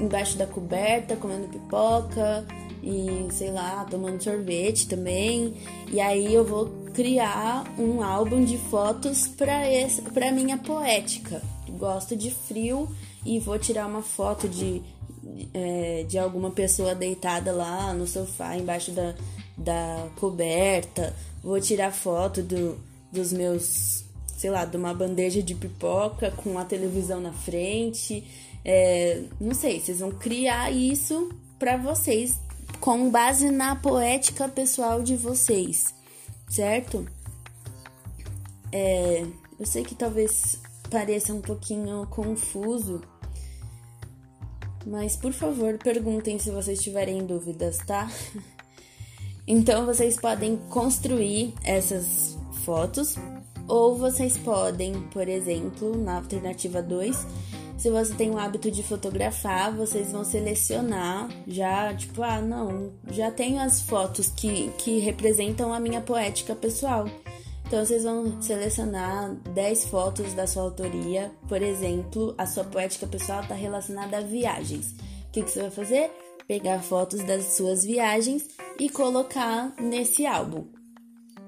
embaixo 0.00 0.36
da 0.36 0.44
coberta, 0.44 1.14
comendo 1.14 1.46
pipoca 1.46 2.44
e 2.82 3.28
sei 3.30 3.52
lá, 3.52 3.86
tomando 3.88 4.20
sorvete 4.20 4.88
também. 4.88 5.54
E 5.92 6.00
aí 6.00 6.34
eu 6.34 6.44
vou 6.44 6.66
criar 6.92 7.64
um 7.78 8.02
álbum 8.02 8.44
de 8.44 8.58
fotos 8.58 9.28
para 9.28 9.70
esse 9.70 10.02
para 10.02 10.32
minha 10.32 10.58
poética. 10.58 11.40
Gosto 11.78 12.16
de 12.16 12.30
frio 12.30 12.88
e 13.24 13.38
vou 13.38 13.56
tirar 13.56 13.86
uma 13.86 14.02
foto 14.02 14.48
de 14.48 14.82
é, 15.54 16.04
de 16.08 16.18
alguma 16.18 16.50
pessoa 16.50 16.92
deitada 16.92 17.52
lá 17.52 17.94
no 17.94 18.06
sofá 18.06 18.56
embaixo 18.56 18.90
da, 18.90 19.14
da 19.62 20.08
coberta. 20.16 21.14
Vou 21.42 21.60
tirar 21.60 21.92
foto 21.92 22.42
do, 22.42 22.78
dos 23.10 23.32
meus, 23.32 24.04
sei 24.36 24.50
lá, 24.50 24.64
de 24.64 24.76
uma 24.76 24.94
bandeja 24.94 25.42
de 25.42 25.54
pipoca 25.54 26.30
com 26.30 26.58
a 26.58 26.64
televisão 26.64 27.20
na 27.20 27.32
frente. 27.32 28.24
É, 28.64 29.22
não 29.40 29.54
sei, 29.54 29.80
vocês 29.80 30.00
vão 30.00 30.12
criar 30.12 30.70
isso 30.70 31.30
para 31.58 31.76
vocês 31.76 32.38
com 32.80 33.10
base 33.10 33.50
na 33.50 33.76
poética 33.76 34.48
pessoal 34.48 35.02
de 35.02 35.16
vocês, 35.16 35.94
certo? 36.48 37.06
É, 38.72 39.24
eu 39.58 39.66
sei 39.66 39.84
que 39.84 39.94
talvez 39.94 40.58
pareça 40.90 41.32
um 41.32 41.40
pouquinho 41.40 42.06
confuso, 42.08 43.02
mas 44.84 45.16
por 45.16 45.32
favor 45.32 45.78
perguntem 45.78 46.38
se 46.38 46.50
vocês 46.50 46.82
tiverem 46.82 47.24
dúvidas, 47.24 47.78
tá? 47.78 48.10
Então 49.46 49.86
vocês 49.86 50.16
podem 50.16 50.56
construir 50.68 51.54
essas 51.64 52.38
fotos 52.64 53.16
ou 53.68 53.96
vocês 53.96 54.36
podem, 54.36 55.00
por 55.12 55.28
exemplo, 55.28 55.96
na 55.96 56.16
alternativa 56.16 56.82
2, 56.82 57.26
se 57.82 57.90
você 57.90 58.14
tem 58.14 58.30
o 58.30 58.38
hábito 58.38 58.70
de 58.70 58.80
fotografar, 58.82 59.74
vocês 59.74 60.12
vão 60.12 60.24
selecionar 60.24 61.28
já, 61.48 61.92
tipo, 61.92 62.22
ah, 62.22 62.40
não, 62.40 62.92
já 63.10 63.28
tenho 63.30 63.60
as 63.60 63.82
fotos 63.82 64.28
que, 64.28 64.70
que 64.78 65.00
representam 65.00 65.72
a 65.72 65.80
minha 65.80 66.00
poética 66.00 66.54
pessoal. 66.54 67.06
Então 67.66 67.84
vocês 67.84 68.04
vão 68.04 68.40
selecionar 68.40 69.34
10 69.54 69.86
fotos 69.86 70.34
da 70.34 70.46
sua 70.46 70.62
autoria. 70.62 71.32
Por 71.48 71.60
exemplo, 71.60 72.34
a 72.38 72.46
sua 72.46 72.62
poética 72.62 73.06
pessoal 73.06 73.40
está 73.40 73.54
relacionada 73.54 74.18
a 74.18 74.20
viagens. 74.20 74.92
O 74.92 75.32
que, 75.32 75.42
que 75.42 75.50
você 75.50 75.62
vai 75.62 75.70
fazer? 75.70 76.10
Pegar 76.46 76.82
fotos 76.82 77.22
das 77.24 77.44
suas 77.54 77.84
viagens 77.84 78.48
e 78.78 78.88
colocar 78.88 79.74
nesse 79.80 80.26
álbum. 80.26 80.66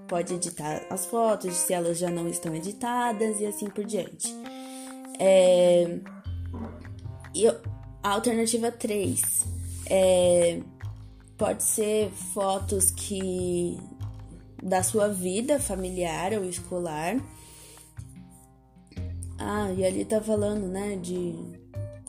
Pode 0.09 0.35
editar 0.35 0.87
as 0.91 1.07
fotos 1.07 1.55
se 1.55 1.73
elas 1.73 1.99
já 1.99 2.11
não 2.11 2.29
estão 2.29 2.55
editadas 2.55 3.41
e 3.41 3.47
assim 3.47 3.69
por 3.69 3.85
diante. 3.85 4.29
É... 5.19 5.99
E 7.35 7.49
a 7.49 8.11
alternativa 8.11 8.71
3 8.71 9.47
é, 9.87 10.61
pode 11.37 11.63
ser 11.63 12.11
fotos 12.11 12.91
que 12.91 13.79
da 14.63 14.83
sua 14.83 15.09
vida 15.09 15.59
familiar 15.59 16.33
ou 16.33 16.45
escolar. 16.45 17.17
Ah, 19.39 19.73
e 19.77 19.85
ali 19.85 20.05
tá 20.05 20.21
falando, 20.21 20.67
né, 20.69 20.97
de 20.97 21.35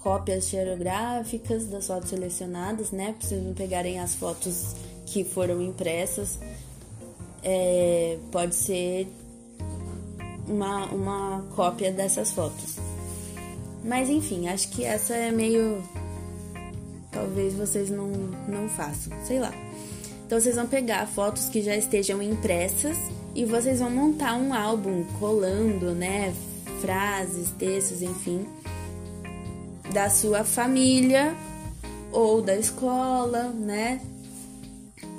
cópias 0.05 0.45
xerográficas 0.49 1.65
das 1.65 1.87
fotos 1.87 2.11
selecionadas, 2.11 2.91
né, 2.91 3.15
pra 3.17 3.27
vocês 3.27 3.43
não 3.43 3.55
pegarem 3.55 3.99
as 3.99 4.13
fotos 4.13 4.75
que 5.07 5.23
foram 5.23 5.59
impressas. 5.59 6.37
É, 7.41 8.19
pode 8.31 8.53
ser 8.53 9.07
uma, 10.47 10.85
uma 10.91 11.43
cópia 11.55 11.91
dessas 11.91 12.31
fotos. 12.31 12.75
Mas 13.83 14.07
enfim, 14.07 14.47
acho 14.47 14.69
que 14.69 14.85
essa 14.85 15.15
é 15.15 15.31
meio. 15.31 15.81
Talvez 17.11 17.55
vocês 17.55 17.89
não, 17.89 18.07
não 18.47 18.69
façam, 18.69 19.11
sei 19.25 19.39
lá. 19.39 19.51
Então 20.23 20.39
vocês 20.39 20.55
vão 20.55 20.67
pegar 20.67 21.07
fotos 21.07 21.49
que 21.49 21.63
já 21.63 21.75
estejam 21.75 22.21
impressas 22.21 22.95
e 23.33 23.43
vocês 23.43 23.79
vão 23.79 23.89
montar 23.89 24.35
um 24.35 24.53
álbum 24.53 25.03
colando, 25.19 25.95
né? 25.95 26.31
Frases, 26.79 27.49
textos, 27.57 28.03
enfim, 28.03 28.45
da 29.95 30.09
sua 30.09 30.43
família 30.43 31.33
ou 32.11 32.41
da 32.41 32.53
escola, 32.53 33.43
né? 33.43 34.01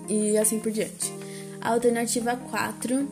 E 0.07 0.37
assim 0.37 0.61
por 0.61 0.71
diante. 0.71 1.11
A 1.63 1.71
alternativa 1.71 2.37
4 2.37 3.09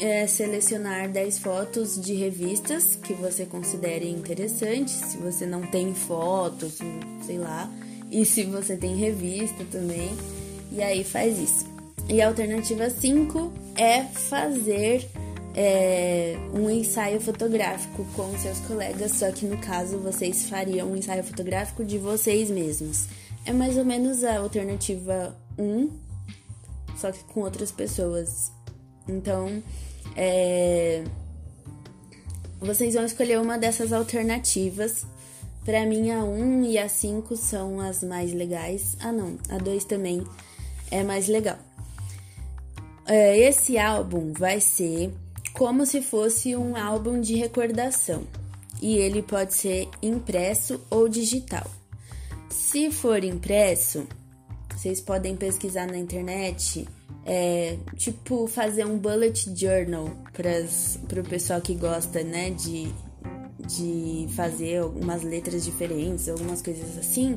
é 0.00 0.28
selecionar 0.28 1.08
10 1.08 1.40
fotos 1.40 2.00
de 2.00 2.14
revistas 2.14 2.94
que 2.94 3.14
você 3.14 3.44
considere 3.44 4.08
interessantes, 4.08 4.94
se 4.94 5.16
você 5.16 5.44
não 5.44 5.62
tem 5.62 5.92
fotos, 5.92 6.78
sei 7.26 7.36
lá, 7.36 7.68
e 8.08 8.24
se 8.24 8.44
você 8.44 8.76
tem 8.76 8.94
revista 8.94 9.64
também, 9.72 10.08
e 10.70 10.80
aí 10.80 11.02
faz 11.02 11.36
isso. 11.36 11.66
E 12.08 12.22
a 12.22 12.28
alternativa 12.28 12.88
5 12.88 13.52
é 13.74 14.04
fazer 14.04 15.10
é, 15.54 16.36
um 16.54 16.70
ensaio 16.70 17.20
fotográfico 17.20 18.04
com 18.14 18.36
seus 18.38 18.58
colegas, 18.60 19.12
só 19.12 19.30
que 19.30 19.46
no 19.46 19.58
caso 19.58 19.98
vocês 19.98 20.48
fariam 20.48 20.90
um 20.90 20.96
ensaio 20.96 21.22
fotográfico 21.22 21.84
de 21.84 21.98
vocês 21.98 22.50
mesmos. 22.50 23.06
É 23.44 23.52
mais 23.52 23.76
ou 23.76 23.84
menos 23.84 24.24
a 24.24 24.38
alternativa 24.38 25.36
1, 25.58 25.90
só 26.96 27.12
que 27.12 27.22
com 27.24 27.40
outras 27.40 27.70
pessoas. 27.70 28.50
Então, 29.08 29.62
é... 30.16 31.04
vocês 32.60 32.94
vão 32.94 33.04
escolher 33.04 33.40
uma 33.40 33.58
dessas 33.58 33.92
alternativas. 33.92 35.04
Para 35.64 35.84
mim, 35.86 36.10
a 36.10 36.24
1 36.24 36.64
e 36.64 36.78
a 36.78 36.88
5 36.88 37.36
são 37.36 37.80
as 37.80 38.02
mais 38.02 38.32
legais. 38.32 38.96
Ah, 39.00 39.12
não, 39.12 39.36
a 39.48 39.58
2 39.58 39.84
também 39.84 40.24
é 40.90 41.04
mais 41.04 41.28
legal. 41.28 41.58
É, 43.06 43.36
esse 43.38 43.78
álbum 43.78 44.32
vai 44.32 44.60
ser 44.60 45.12
como 45.52 45.84
se 45.84 46.00
fosse 46.00 46.56
um 46.56 46.76
álbum 46.76 47.20
de 47.20 47.34
recordação 47.34 48.22
e 48.80 48.96
ele 48.96 49.22
pode 49.22 49.54
ser 49.54 49.88
impresso 50.02 50.80
ou 50.90 51.08
digital. 51.08 51.70
Se 52.50 52.90
for 52.90 53.22
impresso, 53.22 54.06
vocês 54.74 55.00
podem 55.00 55.36
pesquisar 55.36 55.86
na 55.86 55.96
internet 55.96 56.88
é, 57.24 57.76
tipo 57.96 58.48
fazer 58.48 58.84
um 58.84 58.98
bullet 58.98 59.54
journal 59.54 60.10
para 60.32 61.20
o 61.20 61.24
pessoal 61.24 61.60
que 61.60 61.74
gosta, 61.74 62.24
né, 62.24 62.50
de, 62.50 62.92
de 63.60 64.26
fazer 64.34 64.78
algumas 64.78 65.22
letras 65.22 65.64
diferentes, 65.64 66.28
algumas 66.28 66.60
coisas 66.60 66.98
assim. 66.98 67.36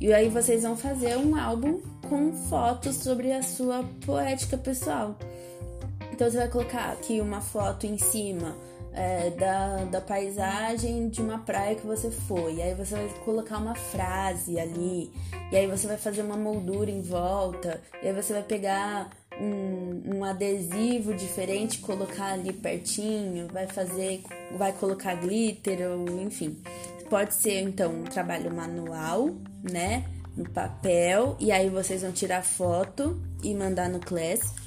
E 0.00 0.12
aí 0.12 0.28
vocês 0.28 0.62
vão 0.62 0.76
fazer 0.76 1.16
um 1.16 1.34
álbum 1.34 1.80
com 2.08 2.32
fotos 2.48 2.96
sobre 2.96 3.32
a 3.32 3.42
sua 3.42 3.82
poética 4.04 4.56
pessoal. 4.56 5.18
Então 6.16 6.30
você 6.30 6.38
vai 6.38 6.48
colocar 6.48 6.92
aqui 6.92 7.20
uma 7.20 7.42
foto 7.42 7.86
em 7.86 7.98
cima 7.98 8.56
é, 8.94 9.28
da, 9.32 9.84
da 9.84 10.00
paisagem 10.00 11.10
de 11.10 11.20
uma 11.20 11.40
praia 11.40 11.74
que 11.74 11.86
você 11.86 12.10
foi. 12.10 12.54
E 12.54 12.62
aí 12.62 12.72
você 12.72 12.94
vai 12.94 13.08
colocar 13.22 13.58
uma 13.58 13.74
frase 13.74 14.58
ali. 14.58 15.12
E 15.52 15.56
aí 15.56 15.66
você 15.66 15.86
vai 15.86 15.98
fazer 15.98 16.22
uma 16.22 16.34
moldura 16.34 16.90
em 16.90 17.02
volta. 17.02 17.82
E 18.02 18.08
aí 18.08 18.14
você 18.14 18.32
vai 18.32 18.42
pegar 18.42 19.10
um, 19.38 20.16
um 20.16 20.24
adesivo 20.24 21.12
diferente, 21.12 21.80
colocar 21.80 22.32
ali 22.32 22.50
pertinho. 22.50 23.46
Vai 23.52 23.66
fazer, 23.66 24.22
vai 24.56 24.72
colocar 24.72 25.16
glitter 25.16 25.86
ou 25.86 26.18
enfim. 26.22 26.56
Pode 27.10 27.34
ser 27.34 27.60
então 27.60 27.92
um 27.92 28.04
trabalho 28.04 28.50
manual, 28.54 29.32
né? 29.62 30.06
No 30.34 30.48
papel. 30.48 31.36
E 31.38 31.52
aí 31.52 31.68
vocês 31.68 32.00
vão 32.00 32.10
tirar 32.10 32.42
foto 32.42 33.20
e 33.42 33.52
mandar 33.52 33.90
no 33.90 34.00
Class. 34.00 34.64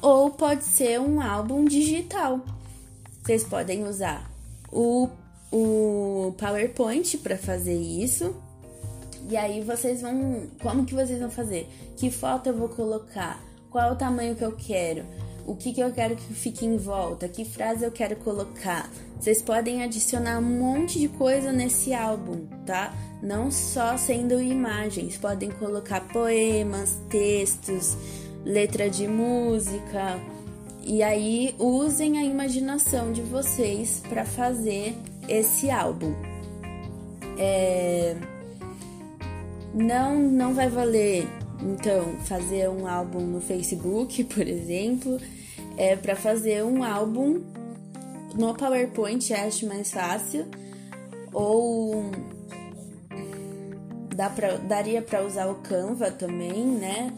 Ou 0.00 0.30
pode 0.30 0.64
ser 0.64 1.00
um 1.00 1.20
álbum 1.20 1.64
digital 1.64 2.40
vocês 3.22 3.44
podem 3.44 3.84
usar 3.84 4.28
o, 4.70 5.08
o 5.50 6.34
PowerPoint 6.36 7.18
para 7.18 7.38
fazer 7.38 7.76
isso. 7.76 8.34
E 9.30 9.36
aí 9.36 9.60
vocês 9.60 10.02
vão. 10.02 10.48
Como 10.60 10.84
que 10.84 10.92
vocês 10.92 11.20
vão 11.20 11.30
fazer? 11.30 11.68
Que 11.96 12.10
foto 12.10 12.48
eu 12.48 12.56
vou 12.56 12.68
colocar? 12.68 13.40
Qual 13.70 13.92
o 13.92 13.96
tamanho 13.96 14.34
que 14.34 14.44
eu 14.44 14.52
quero? 14.52 15.04
O 15.46 15.54
que, 15.54 15.72
que 15.72 15.80
eu 15.80 15.92
quero 15.92 16.16
que 16.16 16.34
fique 16.34 16.66
em 16.66 16.76
volta? 16.76 17.28
Que 17.28 17.44
frase 17.44 17.84
eu 17.84 17.92
quero 17.92 18.16
colocar? 18.16 18.90
Vocês 19.18 19.40
podem 19.40 19.82
adicionar 19.82 20.38
um 20.38 20.42
monte 20.42 20.98
de 20.98 21.08
coisa 21.08 21.52
nesse 21.52 21.94
álbum, 21.94 22.46
tá? 22.66 22.92
Não 23.22 23.52
só 23.52 23.96
sendo 23.96 24.40
imagens, 24.42 25.16
podem 25.16 25.50
colocar 25.50 26.00
poemas, 26.08 26.96
textos, 27.08 27.96
letra 28.44 28.88
de 28.88 29.06
música, 29.06 30.18
e 30.84 31.02
aí 31.02 31.54
usem 31.58 32.18
a 32.18 32.24
imaginação 32.24 33.12
de 33.12 33.22
vocês 33.22 34.02
para 34.08 34.24
fazer 34.24 34.96
esse 35.28 35.70
álbum. 35.70 36.12
É, 37.38 38.16
não, 39.74 40.18
não 40.18 40.54
vai 40.54 40.68
valer, 40.68 41.26
então, 41.62 42.16
fazer 42.24 42.68
um 42.68 42.86
álbum 42.86 43.20
no 43.20 43.40
Facebook, 43.40 44.24
por 44.34 44.46
exemplo. 44.46 45.18
É 45.76 45.96
para 45.96 46.14
fazer 46.14 46.62
um 46.64 46.82
álbum 46.82 47.40
no 48.34 48.54
PowerPoint, 48.54 49.32
acho 49.32 49.66
mais 49.66 49.90
fácil. 49.90 50.46
Ou 51.32 52.10
dá 54.14 54.28
pra, 54.28 54.56
daria 54.56 55.00
para 55.00 55.24
usar 55.24 55.46
o 55.46 55.54
Canva 55.56 56.10
também, 56.10 56.66
né? 56.66 57.12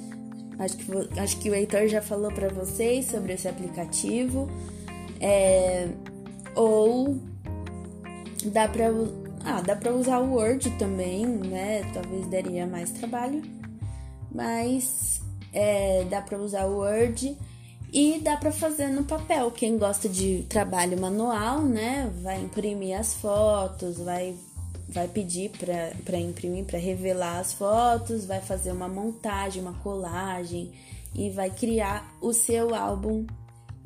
Acho 0.58 0.76
que, 0.76 1.20
acho 1.20 1.38
que 1.38 1.50
o 1.50 1.54
Heitor 1.54 1.88
já 1.88 2.00
falou 2.00 2.30
para 2.30 2.48
vocês 2.48 3.06
sobre 3.06 3.32
esse 3.32 3.48
aplicativo. 3.48 4.48
É, 5.20 5.88
ou 6.54 7.18
dá 8.46 8.68
para 8.68 8.90
ah, 9.44 9.60
dá 9.60 9.76
para 9.76 9.92
usar 9.92 10.20
o 10.20 10.34
Word 10.34 10.70
também, 10.78 11.26
né? 11.26 11.82
Talvez 11.92 12.26
daria 12.28 12.66
mais 12.66 12.90
trabalho, 12.90 13.42
mas 14.32 15.20
é, 15.52 16.04
dá 16.04 16.22
para 16.22 16.38
usar 16.38 16.64
o 16.66 16.78
Word 16.78 17.36
e 17.92 18.20
dá 18.20 18.36
para 18.36 18.50
fazer 18.50 18.88
no 18.88 19.04
papel. 19.04 19.50
Quem 19.50 19.76
gosta 19.76 20.08
de 20.08 20.46
trabalho 20.48 20.98
manual, 20.98 21.60
né? 21.60 22.10
Vai 22.22 22.40
imprimir 22.40 22.98
as 22.98 23.14
fotos, 23.14 23.98
vai 23.98 24.34
vai 24.88 25.08
pedir 25.08 25.50
para 25.50 26.18
imprimir, 26.18 26.64
para 26.64 26.78
revelar 26.78 27.38
as 27.38 27.52
fotos, 27.52 28.24
vai 28.24 28.40
fazer 28.40 28.72
uma 28.72 28.88
montagem, 28.88 29.62
uma 29.62 29.74
colagem 29.74 30.72
e 31.14 31.30
vai 31.30 31.50
criar 31.50 32.16
o 32.20 32.32
seu 32.32 32.74
álbum, 32.74 33.26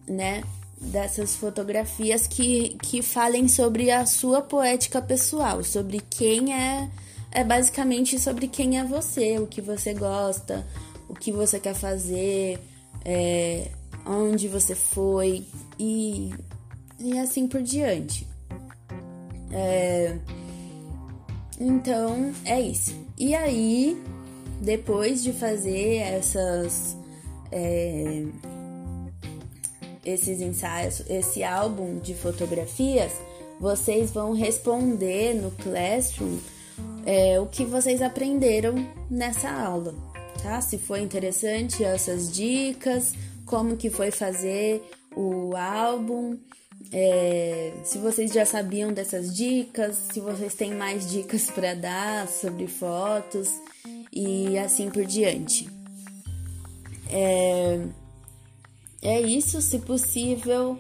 né? 0.07 0.43
Dessas 0.81 1.35
fotografias 1.35 2.27
que, 2.27 2.77
que 2.83 3.03
falem 3.03 3.49
sobre 3.49 3.91
a 3.91 4.07
sua 4.07 4.41
poética 4.41 5.03
pessoal, 5.03 5.65
sobre 5.65 6.01
quem 6.01 6.55
é, 6.55 6.89
é 7.33 7.43
basicamente 7.43 8.19
sobre 8.19 8.47
quem 8.47 8.79
é 8.79 8.85
você, 8.85 9.39
o 9.39 9.47
que 9.47 9.61
você 9.61 9.93
gosta, 9.93 10.65
o 11.09 11.15
que 11.15 11.33
você 11.33 11.59
quer 11.59 11.75
fazer, 11.75 12.61
é, 13.05 13.71
onde 14.07 14.47
você 14.47 14.75
foi 14.75 15.45
e, 15.79 16.33
e 16.99 17.19
assim 17.19 17.49
por 17.49 17.61
diante. 17.61 18.27
É, 19.51 20.17
então 21.61 22.33
é 22.45 22.61
isso. 22.61 22.95
E 23.17 23.35
aí, 23.35 24.01
depois 24.61 25.23
de 25.23 25.33
fazer 25.33 25.97
essas. 25.97 26.97
É, 27.51 28.25
esses 30.05 30.41
ensaios, 30.41 31.03
esse 31.09 31.45
álbum 31.45 31.99
de 31.99 32.15
fotografias, 32.15 33.13
vocês 33.61 34.11
vão 34.11 34.33
responder 34.33 35.35
no 35.35 35.51
Classroom 35.51 36.39
é, 37.05 37.39
o 37.41 37.47
que 37.47 37.65
vocês 37.65 38.01
aprenderam 38.01 38.75
nessa 39.11 39.51
aula, 39.51 39.95
tá? 40.43 40.61
Se 40.61 40.79
foi 40.79 41.01
interessante 41.01 41.85
essas 41.85 42.31
dicas, 42.31 43.15
como 43.45 43.77
que 43.77 43.91
foi 43.91 44.11
fazer 44.11 44.83
o 45.17 45.57
álbum, 45.57 46.39
é, 46.93 47.75
se 47.85 47.99
vocês 47.99 48.33
já 48.33 48.47
sabiam 48.47 48.93
dessas 48.93 49.35
dicas, 49.35 49.97
se 50.11 50.21
vocês 50.21 50.55
têm 50.55 50.75
mais 50.75 51.11
dicas 51.11 51.51
para 51.53 51.75
dar 51.75 52.29
sobre 52.29 52.67
fotos 52.67 53.51
e 54.13 54.57
assim 54.59 54.91
por 54.91 55.05
diante. 55.05 55.69
É, 57.11 57.81
é 59.03 59.21
isso, 59.21 59.61
se 59.61 59.79
possível, 59.81 60.79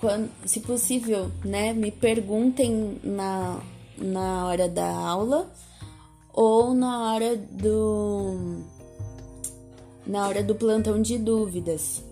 quando, 0.00 0.30
se 0.46 0.60
possível, 0.60 1.30
né, 1.44 1.72
me 1.72 1.90
perguntem 1.90 2.98
na, 3.02 3.60
na 3.98 4.46
hora 4.46 4.68
da 4.68 4.88
aula 4.88 5.52
ou 6.32 6.74
na 6.74 7.12
hora 7.12 7.36
do 7.36 8.62
na 10.06 10.26
hora 10.26 10.42
do 10.42 10.54
plantão 10.54 11.00
de 11.00 11.18
dúvidas, 11.18 12.02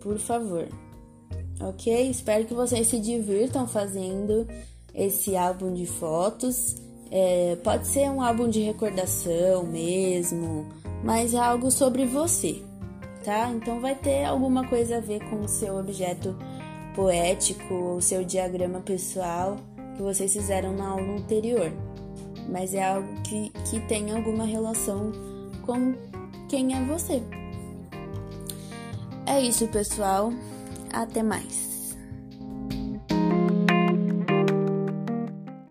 por 0.00 0.18
favor 0.18 0.66
ok? 1.60 2.10
Espero 2.10 2.44
que 2.44 2.54
vocês 2.54 2.86
se 2.86 2.98
divirtam 2.98 3.66
fazendo 3.66 4.46
esse 4.94 5.36
álbum 5.36 5.72
de 5.72 5.86
fotos. 5.86 6.76
É, 7.10 7.56
pode 7.62 7.86
ser 7.86 8.10
um 8.10 8.20
álbum 8.20 8.48
de 8.48 8.60
recordação 8.60 9.64
mesmo, 9.64 10.66
mas 11.04 11.34
é 11.34 11.38
algo 11.38 11.70
sobre 11.70 12.04
você, 12.04 12.62
tá? 13.24 13.50
Então 13.50 13.80
vai 13.80 13.94
ter 13.94 14.24
alguma 14.24 14.66
coisa 14.66 14.96
a 14.96 15.00
ver 15.00 15.20
com 15.30 15.42
o 15.42 15.48
seu 15.48 15.76
objeto 15.78 16.36
poético, 16.94 17.74
o 17.74 18.00
seu 18.00 18.24
diagrama 18.24 18.80
pessoal 18.80 19.56
que 19.96 20.02
vocês 20.02 20.32
fizeram 20.32 20.72
na 20.72 20.88
aula 20.88 21.14
anterior. 21.14 21.72
Mas 22.48 22.74
é 22.74 22.84
algo 22.84 23.08
que, 23.22 23.50
que 23.70 23.80
tem 23.86 24.12
alguma 24.12 24.44
relação 24.44 25.12
com 25.64 25.94
quem 26.48 26.76
é 26.76 26.84
você. 26.84 27.22
É 29.26 29.40
isso, 29.40 29.66
pessoal. 29.68 30.32
Até 30.92 31.22
mais! 31.22 31.65